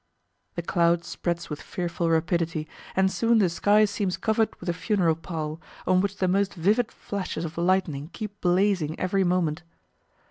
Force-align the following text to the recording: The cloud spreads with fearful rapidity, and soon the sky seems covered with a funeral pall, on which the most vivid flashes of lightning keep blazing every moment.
The 0.55 0.63
cloud 0.63 1.05
spreads 1.05 1.51
with 1.51 1.61
fearful 1.61 2.09
rapidity, 2.09 2.67
and 2.95 3.11
soon 3.11 3.37
the 3.37 3.49
sky 3.49 3.85
seems 3.85 4.17
covered 4.17 4.59
with 4.59 4.67
a 4.67 4.73
funeral 4.73 5.13
pall, 5.13 5.61
on 5.85 6.01
which 6.01 6.17
the 6.17 6.27
most 6.27 6.55
vivid 6.55 6.91
flashes 6.91 7.45
of 7.45 7.55
lightning 7.55 8.09
keep 8.11 8.41
blazing 8.41 8.99
every 8.99 9.23
moment. 9.23 9.61